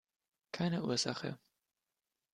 Keine 0.51 0.83
Ursache! 0.83 1.37